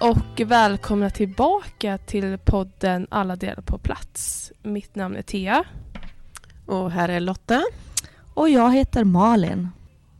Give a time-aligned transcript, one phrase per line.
[0.00, 4.52] Hej och välkomna tillbaka till podden Alla delar på plats.
[4.62, 5.64] Mitt namn är Thea.
[6.66, 7.62] Och här är Lotta.
[8.34, 9.68] Och jag heter Malin.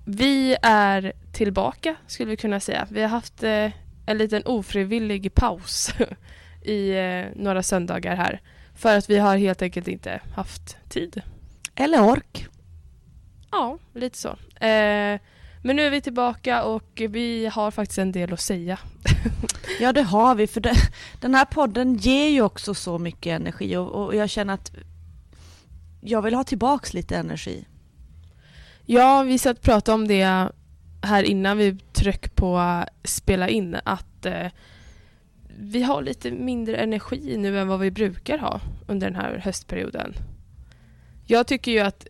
[0.04, 2.86] Vi är tillbaka skulle vi kunna säga.
[2.90, 3.70] Vi har haft eh,
[4.06, 5.90] en liten ofrivillig paus
[6.62, 8.40] i eh, några söndagar här.
[8.74, 11.22] För att vi har helt enkelt inte haft tid.
[11.74, 12.46] Eller ork.
[13.50, 14.28] Ja, lite så.
[14.66, 15.20] Eh,
[15.66, 18.78] men nu är vi tillbaka och vi har faktiskt en del att säga.
[19.80, 20.46] ja, det har vi.
[20.46, 20.74] För det,
[21.20, 24.72] den här podden ger ju också så mycket energi och, och jag känner att
[26.00, 27.64] jag vill ha tillbaks lite energi.
[28.84, 30.48] Ja, vi satt och pratade om det
[31.02, 34.46] här innan vi tryck på spela in att eh,
[35.58, 40.14] vi har lite mindre energi nu än vad vi brukar ha under den här höstperioden.
[41.24, 42.06] Jag tycker ju att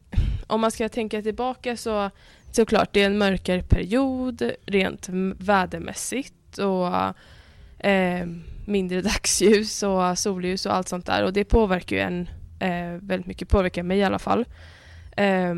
[0.46, 2.10] om man ska tänka tillbaka så
[2.56, 6.88] såklart det är en mörkare period rent vädermässigt och
[7.86, 8.26] eh,
[8.66, 12.28] mindre dagsljus och solljus och allt sånt där och det påverkar ju en
[12.60, 14.44] eh, väldigt mycket, påverkar mig i alla fall.
[15.16, 15.54] Eh,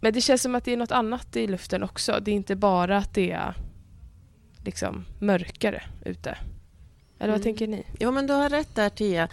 [0.00, 2.18] men det känns som att det är något annat i luften också.
[2.22, 3.54] Det är inte bara att det är
[4.64, 6.30] liksom mörkare ute.
[7.18, 7.42] Eller vad mm.
[7.42, 7.86] tänker ni?
[7.98, 9.28] Ja, men du har rätt där, Tia.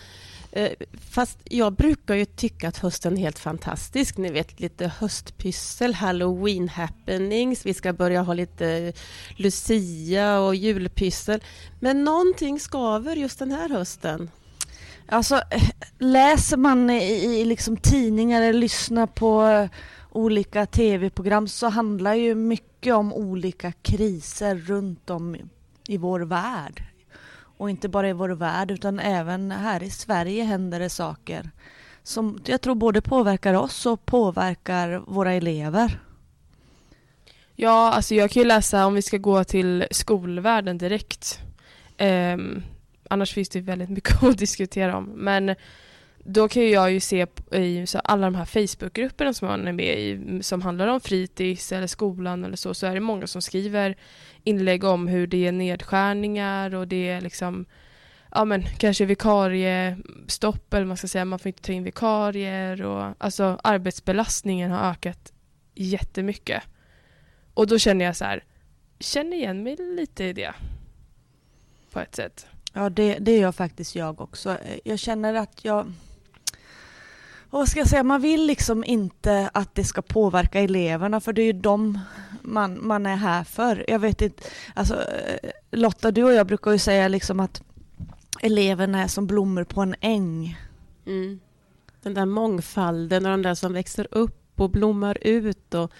[0.51, 0.71] Eh,
[1.11, 4.17] fast jag brukar ju tycka att hösten är helt fantastisk.
[4.17, 7.65] Ni vet lite höstpyssel, halloween happenings.
[7.65, 8.93] Vi ska börja ha lite
[9.37, 11.43] lucia och julpyssel.
[11.79, 14.29] Men någonting skaver just den här hösten.
[15.07, 15.41] Alltså,
[15.99, 17.03] läser man i,
[17.39, 19.67] i liksom tidningar eller lyssnar på
[20.11, 25.37] olika tv-program så handlar ju mycket om olika kriser runt om
[25.87, 26.83] i vår värld.
[27.59, 31.51] Och inte bara i vår värld utan även här i Sverige händer det saker
[32.03, 35.99] som jag tror både påverkar oss och påverkar våra elever.
[37.55, 41.39] Ja, alltså jag kan ju läsa om vi ska gå till skolvärlden direkt.
[41.99, 42.63] Um,
[43.09, 45.05] annars finns det väldigt mycket att diskutera om.
[45.05, 45.55] Men
[46.31, 49.99] då kan jag ju se i så alla de här Facebookgrupperna som man är med
[49.99, 53.97] i som handlar om fritids eller skolan eller så, så är det många som skriver
[54.43, 57.65] inlägg om hur det är nedskärningar och det är liksom
[58.31, 63.15] ja men kanske vikariestopp eller man ska säga, man får inte ta in vikarier och
[63.17, 65.33] alltså arbetsbelastningen har ökat
[65.75, 66.63] jättemycket.
[67.53, 68.43] Och då känner jag så här,
[68.99, 70.53] känner igen mig lite i det.
[71.91, 72.47] På ett sätt.
[72.73, 74.57] Ja, det, det gör faktiskt jag också.
[74.83, 75.93] Jag känner att jag
[77.49, 81.41] vad ska jag säga, man vill liksom inte att det ska påverka eleverna för det
[81.41, 81.99] är ju dem
[82.41, 83.85] man, man är här för.
[83.87, 84.43] Jag vet inte,
[84.73, 87.61] alltså eh, Lotta du och jag brukar ju säga liksom att
[88.41, 90.57] eleverna är som blommor på en äng.
[91.05, 91.39] Mm.
[92.01, 95.91] Den där mångfalden och de där som växer upp och blommar ut och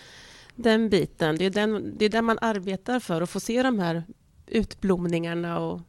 [0.56, 3.80] den biten, det är den, det är den man arbetar för att få se de
[3.80, 4.04] här
[4.48, 5.82] utblomningarna och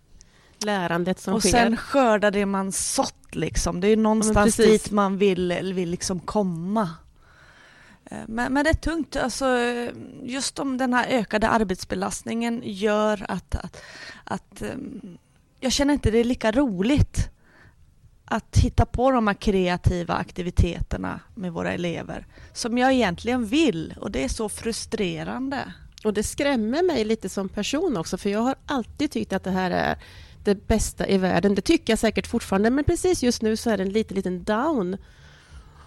[0.64, 1.48] lärandet som och sker.
[1.48, 3.80] Och sen skörda det man sått liksom.
[3.80, 6.90] Det är någonstans ja, dit man vill, vill liksom komma.
[8.04, 9.16] Eh, men, men det är tungt.
[9.16, 9.46] Alltså,
[10.22, 13.82] just om den här ökade arbetsbelastningen gör att, att,
[14.24, 15.18] att ehm,
[15.60, 17.30] jag känner inte det är lika roligt
[18.24, 24.10] att hitta på de här kreativa aktiviteterna med våra elever som jag egentligen vill och
[24.10, 25.72] det är så frustrerande.
[26.04, 29.50] Och det skrämmer mig lite som person också för jag har alltid tyckt att det
[29.50, 29.98] här är
[30.44, 31.54] det bästa i världen.
[31.54, 34.44] Det tycker jag säkert fortfarande, men precis just nu så är det en liten, liten
[34.44, 34.96] down.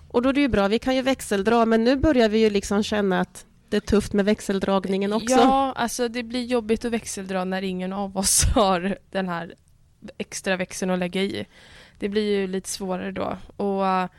[0.07, 2.49] Och då är det ju bra, vi kan ju växeldra, men nu börjar vi ju
[2.49, 5.35] liksom känna att det är tufft med växeldragningen också.
[5.35, 9.55] Ja, alltså det blir jobbigt att växeldra när ingen av oss har den här
[10.17, 11.45] extra växeln att lägga i.
[11.99, 13.37] Det blir ju lite svårare då.
[13.63, 14.09] Och,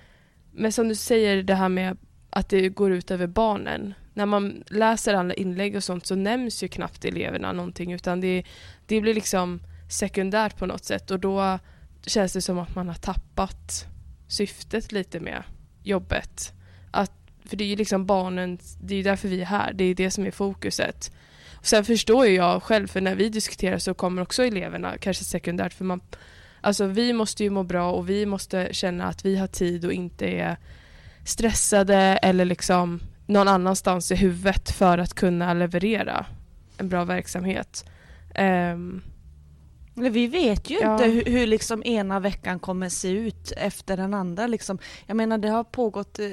[0.53, 1.97] men som du säger, det här med
[2.31, 3.95] att det går ut över barnen.
[4.15, 8.45] När man läser alla inlägg och sånt så nämns ju knappt eleverna någonting utan det,
[8.87, 11.59] det blir liksom sekundärt på något sätt och då
[12.07, 13.87] känns det som att man har tappat
[14.29, 15.43] syftet lite med
[15.83, 16.53] jobbet.
[16.91, 17.13] Att,
[17.45, 19.95] för det är ju liksom barnen, det är ju därför vi är här, det är
[19.95, 21.13] det som är fokuset.
[21.53, 25.25] Och sen förstår ju jag själv, för när vi diskuterar så kommer också eleverna kanske
[25.25, 26.01] sekundärt för man
[26.65, 29.93] Alltså vi måste ju må bra och vi måste känna att vi har tid och
[29.93, 30.57] inte är
[31.25, 36.27] stressade eller liksom någon annanstans i huvudet för att kunna leverera
[36.79, 37.85] en bra verksamhet.
[38.39, 39.03] Um,
[39.95, 40.93] vi vet ju ja.
[40.93, 44.47] inte hur, hur, liksom ena veckan kommer se ut efter den andra.
[44.47, 44.79] Liksom.
[45.07, 46.29] Jag menar det har pågått eh,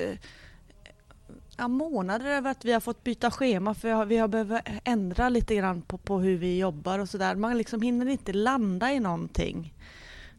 [1.58, 4.64] ja, månader över att vi har fått byta schema för vi har, vi har behövt
[4.84, 7.36] ändra lite grann på, på hur vi jobbar och sådär.
[7.36, 9.74] Man liksom hinner inte landa i någonting,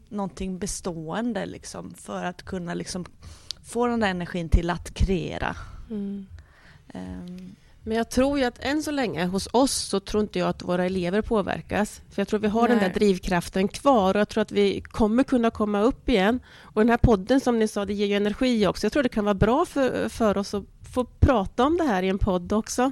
[0.09, 3.05] någonting bestående liksom, för att kunna liksom
[3.65, 5.55] få den där energin till att kreera.
[5.89, 6.25] Mm.
[6.93, 7.55] Um.
[7.83, 10.63] Men jag tror ju att än så länge hos oss så tror inte jag att
[10.63, 12.01] våra elever påverkas.
[12.09, 12.69] För jag tror vi har Nej.
[12.69, 16.39] den där drivkraften kvar och jag tror att vi kommer kunna komma upp igen.
[16.61, 18.85] Och den här podden som ni sa, det ger ju energi också.
[18.85, 20.63] Jag tror det kan vara bra för, för oss att
[20.93, 22.91] få prata om det här i en podd också.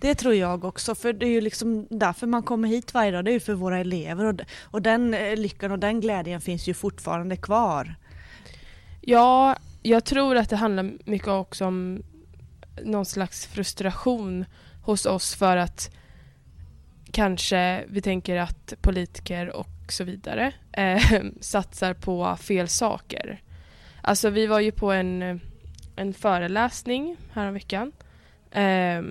[0.00, 3.24] Det tror jag också, för det är ju liksom därför man kommer hit varje dag,
[3.24, 6.66] det är ju för våra elever och, och den eh, lyckan och den glädjen finns
[6.66, 7.94] ju fortfarande kvar.
[9.00, 12.02] Ja, jag tror att det handlar mycket också om
[12.84, 14.44] någon slags frustration
[14.82, 15.90] hos oss för att
[17.12, 21.02] kanske vi tänker att politiker och så vidare eh,
[21.40, 23.42] satsar på fel saker.
[24.00, 25.40] Alltså vi var ju på en,
[25.96, 27.92] en föreläsning häromveckan
[28.50, 29.02] eh,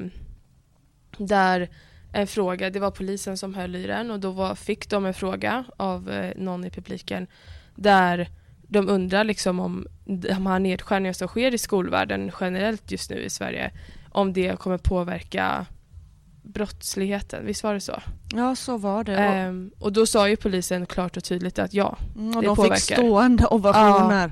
[1.17, 1.69] där
[2.13, 5.13] en fråga, det var polisen som höll i den och då var, fick de en
[5.13, 7.27] fråga av eh, någon i publiken
[7.75, 8.29] där
[8.67, 13.29] de undrar liksom om de här nedskärningarna som sker i skolvärlden generellt just nu i
[13.29, 13.71] Sverige,
[14.11, 15.65] om det kommer påverka
[16.43, 17.45] brottsligheten.
[17.45, 18.01] Visst var det så?
[18.33, 19.17] Ja, så var det.
[19.17, 22.55] Ehm, och då sa ju polisen klart och tydligt att ja, mm, och det de
[22.55, 22.75] påverkar.
[22.75, 24.31] fick stående ovationer.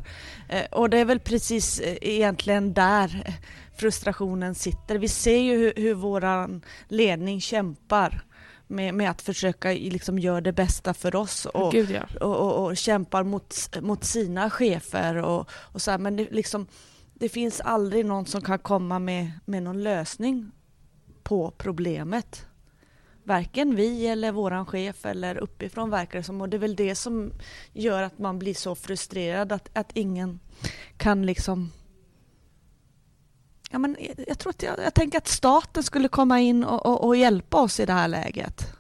[0.50, 0.56] Ja.
[0.56, 3.38] Ehm, och det är väl precis eh, egentligen där
[3.78, 4.98] frustrationen sitter.
[4.98, 8.24] Vi ser ju hur, hur våran ledning kämpar
[8.68, 12.26] med, med att försöka liksom göra det bästa för oss och, Gud, ja.
[12.26, 16.68] och, och, och, kämpar mot, mot sina chefer och, och så här, men det, liksom,
[17.14, 20.52] det finns aldrig någon som kan komma med, med någon lösning
[21.24, 22.46] på problemet.
[23.24, 26.96] Varken vi eller våran chef eller uppifrån verkar det som och det är väl det
[26.96, 27.32] som
[27.74, 30.40] gör att man blir så frustrerad att, att ingen
[30.98, 31.72] kan liksom
[33.74, 33.98] ja, men
[34.28, 37.62] jag, tror att jag, jag tänker att staten skulle komma in och, och, och, hjälpa
[37.62, 38.74] oss i det här läget.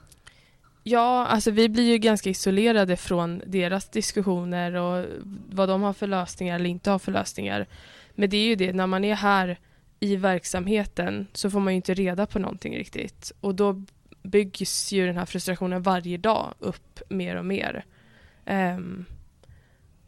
[0.83, 5.05] Ja, alltså vi blir ju ganska isolerade från deras diskussioner och
[5.49, 7.67] vad de har för lösningar eller inte har för lösningar.
[8.15, 9.59] Men det är ju det, när man är här
[9.99, 13.31] i verksamheten så får man ju inte reda på någonting riktigt.
[13.39, 13.83] Och då
[14.23, 17.85] byggs ju den här frustrationen varje dag upp mer och mer.
[18.45, 19.05] Um,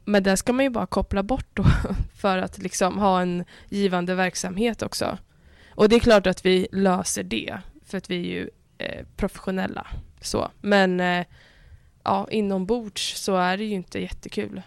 [0.06, 1.66] men den ska man ju bara koppla bort då
[2.18, 5.18] för att liksom ha en givande verksamhet också.
[5.70, 9.88] Och det är klart att vi löser det för att vi är ju eh, professionella.
[10.22, 10.52] Så.
[10.62, 11.26] Men eh,
[12.04, 14.62] ja, inombords så är det ju inte jättekul.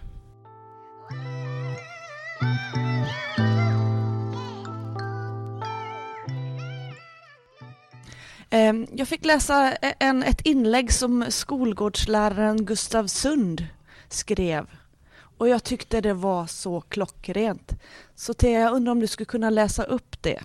[8.51, 13.67] Ehm, jag fick läsa eh, en, ett inlägg som skolgårdsläraren Gustav Sund
[14.09, 14.67] skrev
[15.39, 17.73] och jag tyckte det var så klockrent.
[18.15, 20.43] Så Thea, jag undrar om du skulle kunna läsa upp det?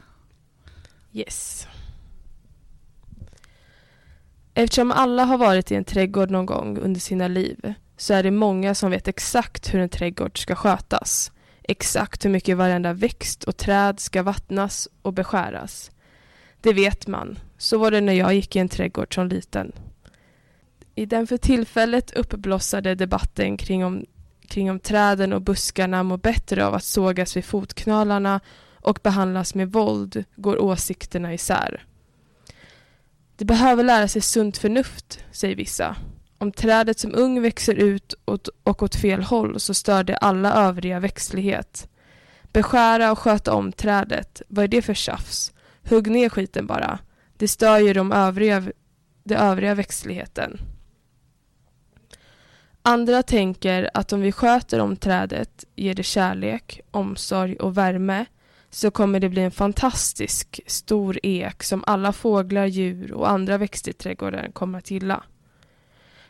[1.14, 1.68] Yes.
[4.54, 8.32] Eftersom alla har varit i en trädgård någon gång under sina liv så är det
[8.32, 11.32] många som vet exakt hur en trädgård ska skötas.
[11.64, 15.92] Exakt hur mycket varenda växt och träd ska vattnas och beskäras.
[16.62, 17.40] Det vet man.
[17.58, 19.72] Så var det när jag gick i en trädgård som liten.
[20.96, 24.06] I den för tillfället uppblossade debatten kring om
[24.48, 28.40] kring om träden och buskarna mår bättre av att sågas vid fotknölarna
[28.76, 31.86] och behandlas med våld går åsikterna isär.
[33.36, 35.96] Det behöver lära sig sunt förnuft, säger vissa.
[36.38, 40.54] Om trädet som ung växer ut åt, och åt fel håll så stör det alla
[40.54, 41.90] övriga växtlighet.
[42.44, 45.54] Beskära och sköta om trädet, vad är det för tjafs?
[45.90, 47.00] Hugg ner skiten bara.
[47.38, 48.64] Det stör ju de övriga,
[49.24, 50.60] de övriga växtligheten.
[52.86, 58.26] Andra tänker att om vi sköter om trädet, ger det kärlek, omsorg och värme
[58.70, 63.92] så kommer det bli en fantastisk stor ek som alla fåglar, djur och andra växter
[63.92, 65.24] i trädgården kommer att gilla.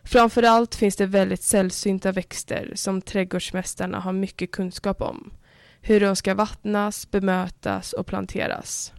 [0.03, 5.33] Framförallt finns det väldigt sällsynta växter som trädgårdsmästarna har mycket kunskap om.
[5.81, 8.93] Hur de ska vattnas, bemötas och planteras.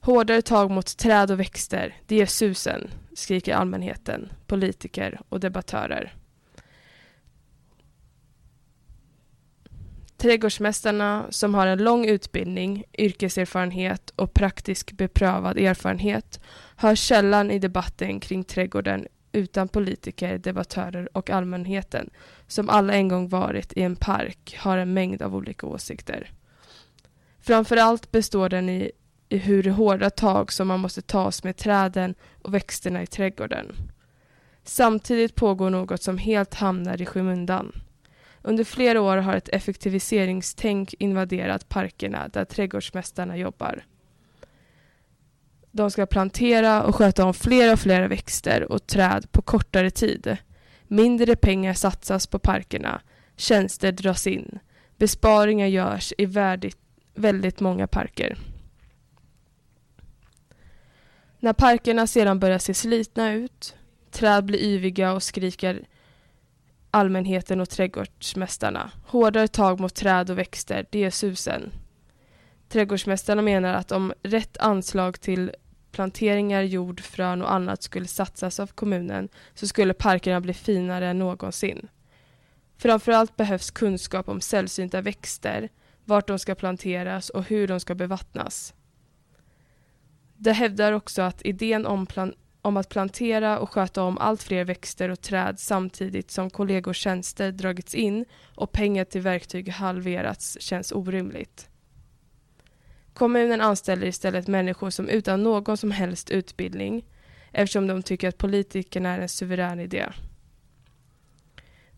[0.00, 6.14] Hårdare tag mot träd och växter, det ger susen, skriker allmänheten, politiker och debattörer.
[10.16, 16.40] Trädgårdsmästarna som har en lång utbildning, yrkeserfarenhet och praktisk beprövad erfarenhet
[16.76, 22.10] hör källan i debatten kring trädgården utan politiker, debattörer och allmänheten
[22.46, 26.32] som alla en gång varit i en park har en mängd av olika åsikter.
[27.40, 28.90] Framförallt består den i i
[29.28, 33.76] hur hårda tag som man måste tas med träden och växterna i trädgården.
[34.64, 37.72] Samtidigt pågår något som helt hamnar i skymundan.
[38.42, 43.84] Under flera år har ett effektiviseringstänk invaderat parkerna där trädgårdsmästarna jobbar.
[45.70, 50.36] De ska plantera och sköta om fler och fler växter och träd på kortare tid.
[50.86, 53.00] Mindre pengar satsas på parkerna,
[53.36, 54.58] tjänster dras in,
[54.96, 56.26] besparingar görs i
[57.14, 58.38] väldigt många parker.
[61.40, 63.76] När parkerna sedan börjar se slitna ut,
[64.10, 65.86] träd blir yviga och skriker
[66.90, 68.90] allmänheten och trädgårdsmästarna.
[69.06, 71.72] Hårdare tag mot träd och växter, det är susen.
[72.68, 75.52] Trädgårdsmästarna menar att om rätt anslag till
[75.92, 81.18] planteringar, jord, frön och annat skulle satsas av kommunen så skulle parkerna bli finare än
[81.18, 81.88] någonsin.
[82.76, 85.68] Framförallt behövs kunskap om sällsynta växter,
[86.04, 88.74] vart de ska planteras och hur de ska bevattnas.
[90.40, 94.64] Det hävdar också att idén om, plan om att plantera och sköta om allt fler
[94.64, 100.92] växter och träd samtidigt som kollegors tjänster dragits in och pengar till verktyg halverats känns
[100.92, 101.68] orimligt.
[103.12, 107.04] Kommunen anställer istället människor som utan någon som helst utbildning
[107.52, 110.06] eftersom de tycker att politikerna är en suverän idé.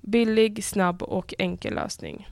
[0.00, 2.28] Billig, snabb och enkel lösning.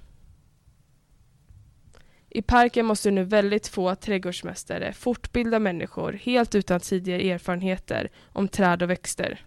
[2.39, 8.83] I parken måste nu väldigt få trädgårdsmästare fortbilda människor helt utan tidigare erfarenheter om träd
[8.83, 9.41] och växter.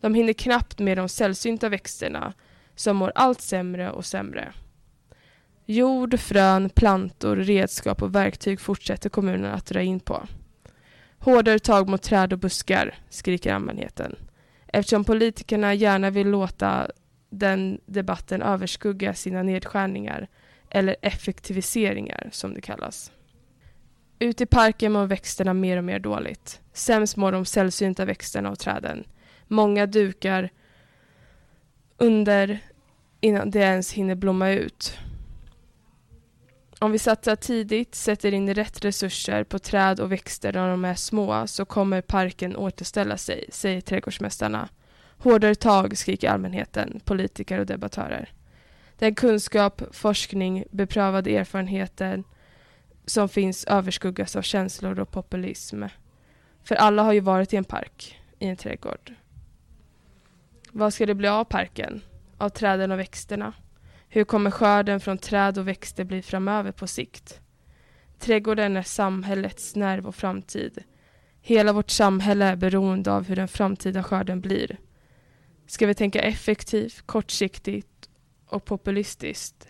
[0.00, 2.32] De hinner knappt med de sällsynta växterna
[2.74, 4.52] som mår allt sämre och sämre.
[5.66, 10.26] Jord, frön, plantor, redskap och verktyg fortsätter kommunen att dra in på.
[11.18, 14.16] Hårdare tag mot träd och buskar, skriker allmänheten.
[14.66, 16.90] Eftersom politikerna gärna vill låta
[17.30, 20.28] den debatten överskugga sina nedskärningar
[20.70, 23.12] eller effektiviseringar som det kallas.
[24.18, 26.60] Ute i parken mår växterna mer och mer dåligt.
[26.72, 29.04] Sämst mår de sällsynta växterna och träden.
[29.46, 30.50] Många dukar
[31.96, 32.58] under
[33.20, 34.98] innan det ens hinner blomma ut.
[36.80, 40.94] Om vi satsar tidigt, sätter in rätt resurser på träd och växter när de är
[40.94, 44.68] små så kommer parken återställa sig, säger trädgårdsmästarna.
[45.18, 48.32] Hårdare tag, skriker allmänheten, politiker och debattörer.
[48.98, 52.24] Den kunskap, forskning, beprövade erfarenheter
[53.06, 55.82] som finns överskuggas av känslor och populism.
[56.64, 59.14] För alla har ju varit i en park, i en trädgård.
[60.72, 62.00] Vad ska det bli av parken?
[62.38, 63.52] Av träden och växterna?
[64.08, 67.40] Hur kommer skörden från träd och växter bli framöver på sikt?
[68.18, 70.82] Trädgården är samhällets nerv och framtid.
[71.40, 74.78] Hela vårt samhälle är beroende av hur den framtida skörden blir.
[75.66, 78.07] Ska vi tänka effektivt, kortsiktigt
[78.48, 79.68] och populistiskt?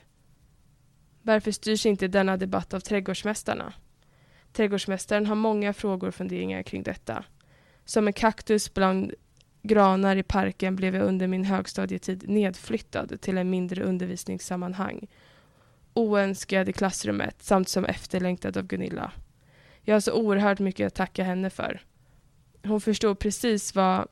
[1.23, 3.73] Varför styrs inte denna debatt av trädgårdsmästarna?
[4.52, 7.25] Trädgårdsmästaren har många frågor och funderingar kring detta.
[7.85, 9.14] Som en kaktus bland
[9.62, 15.08] granar i parken blev jag under min högstadietid nedflyttad till en mindre undervisningssammanhang.
[15.94, 19.12] Oönskad i klassrummet samt som efterlängtad av Gunilla.
[19.82, 21.82] Jag har så oerhört mycket att tacka henne för.
[22.62, 24.08] Hon förstod precis vad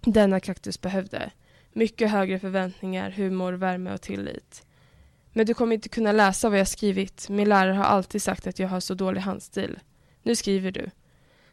[0.00, 1.30] denna kaktus behövde.
[1.76, 4.66] Mycket högre förväntningar, humor, värme och tillit.
[5.32, 7.28] Men du kommer inte kunna läsa vad jag skrivit.
[7.28, 9.78] Min lärare har alltid sagt att jag har så dålig handstil.
[10.22, 10.90] Nu skriver du.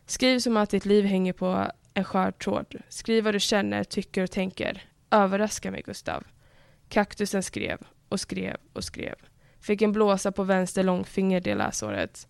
[0.06, 2.76] Skriv som att ditt liv hänger på en skör tråd.
[2.90, 4.84] Skriv vad du känner, tycker och tänker.
[5.12, 6.24] Överraska mig, Gustav.
[6.90, 7.78] Kaktusen skrev
[8.10, 9.16] och skrev och skrev.
[9.60, 12.28] Fick en blåsa på vänster långfinger det läsåret.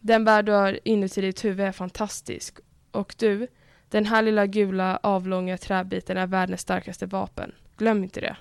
[0.00, 2.58] Den värld du har inuti ditt huvud är fantastisk.
[2.90, 3.48] Och du,
[3.94, 7.52] den här lilla gula avlånga träbiten är världens starkaste vapen.
[7.76, 8.36] Glöm inte det.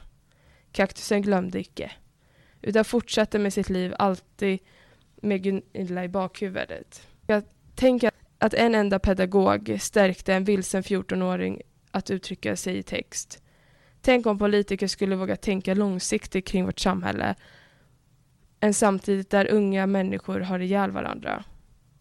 [0.72, 1.92] Kaktusen glömde icke.
[2.62, 4.60] Utan fortsatte med sitt liv alltid
[5.16, 7.08] med Gunilla i bakhuvudet.
[7.28, 7.44] Jag
[7.76, 13.44] tänker att en enda pedagog stärkte en vilsen 14-åring att uttrycka sig i text.
[14.02, 17.36] Tänk om politiker skulle våga tänka långsiktigt kring vårt samhälle
[18.60, 21.44] än samtidigt där unga människor har ihjäl varandra.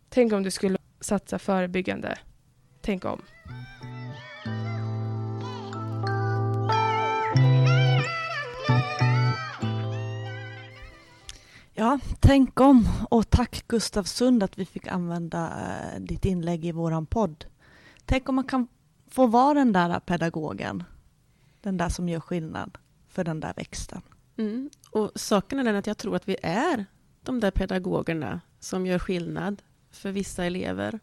[0.09, 2.19] Tänk om du skulle satsa förebyggande.
[2.83, 3.23] Tänk om.
[11.73, 16.73] Ja, tänk om och tack Gustav Sund att vi fick använda eh, ditt inlägg i
[16.73, 17.45] våran podd.
[18.05, 18.69] Tänk om man kan
[19.11, 20.85] få vara den där pedagogen,
[21.61, 24.03] den där som gör skillnad för den där växten.
[24.37, 24.71] Mm.
[24.91, 26.87] Och saken är den att jag tror att vi är
[27.23, 31.01] de där pedagogerna som gör skillnad för vissa elever.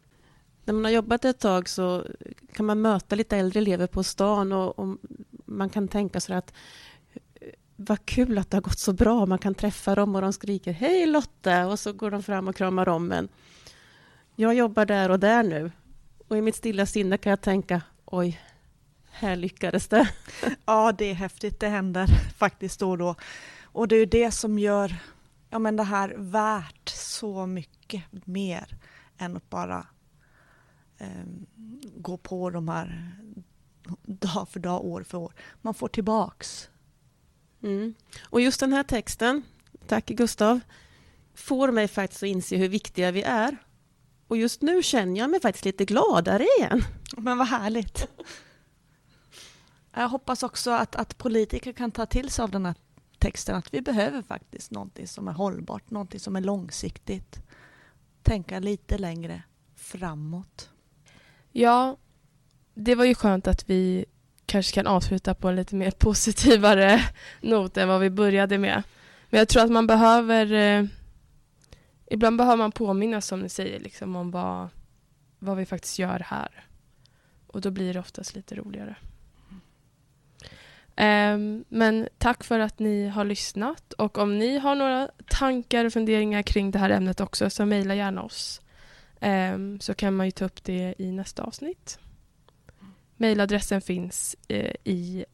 [0.70, 2.06] När man har jobbat ett tag så
[2.52, 4.98] kan man möta lite äldre elever på stan och, och
[5.44, 6.52] man kan tänka så att
[7.34, 9.26] eh, vad kul att det har gått så bra.
[9.26, 11.66] Man kan träffa dem och de skriker Hej Lotta!
[11.66, 13.28] Och så går de fram och kramar om en.
[14.36, 15.72] Jag jobbar där och där nu.
[16.28, 18.40] Och i mitt stilla sinne kan jag tänka Oj,
[19.10, 20.08] här lyckades det.
[20.64, 21.60] Ja, det är häftigt.
[21.60, 23.14] Det händer faktiskt då och då.
[23.62, 24.96] Och det är det som gör
[25.50, 28.76] ja, men det här värt så mycket mer
[29.18, 29.86] än att bara
[31.00, 31.24] eh,
[31.96, 33.16] gå på de här
[34.04, 35.34] dag för dag, år för år.
[35.62, 36.70] Man får tillbaks
[37.62, 37.94] Mm.
[38.22, 39.42] Och just den här texten,
[39.86, 40.60] tack Gustav,
[41.34, 43.56] får mig faktiskt att inse hur viktiga vi är.
[44.28, 46.84] Och just nu känner jag mig faktiskt lite gladare igen.
[47.16, 48.08] Men vad härligt.
[49.94, 52.74] Jag hoppas också att, att politiker kan ta till sig av den här
[53.18, 57.42] texten, att vi behöver faktiskt någonting som är hållbart, någonting som är långsiktigt.
[58.22, 59.42] Tänka lite längre
[59.74, 60.70] framåt.
[61.52, 61.96] Ja,
[62.74, 64.04] det var ju skönt att vi
[64.46, 67.00] kanske kan avsluta på en lite mer positivare
[67.40, 68.82] not än vad vi började med.
[69.30, 70.84] Men jag tror att man behöver eh,
[72.12, 74.68] Ibland behöver man påminnas som ni säger liksom, om vad,
[75.38, 76.64] vad vi faktiskt gör här.
[77.46, 78.96] Och då blir det oftast lite roligare.
[80.96, 85.92] Um, men tack för att ni har lyssnat och om ni har några tankar och
[85.92, 88.60] funderingar kring det här ämnet också så mejla gärna oss.
[89.20, 91.98] Um, så kan man ju ta upp det i nästa avsnitt.
[93.16, 95.24] Mailadressen finns uh, i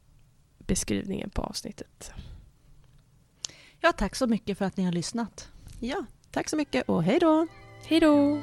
[0.59, 2.13] beskrivningen på avsnittet.
[3.81, 5.49] Ja, tack så mycket för att ni har lyssnat.
[5.81, 7.47] Ja, tack så mycket och hej då!
[7.89, 8.43] Hej då!